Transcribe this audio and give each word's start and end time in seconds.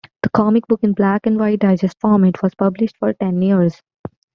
The 0.23 0.31
comic 0.31 0.65
book, 0.65 0.79
in 0.81 0.93
black 0.93 1.27
and 1.27 1.39
white 1.39 1.59
digest 1.59 1.99
format, 2.01 2.41
was 2.41 2.55
published 2.55 2.97
for 2.97 3.13
ten 3.13 3.39
years. 3.39 3.83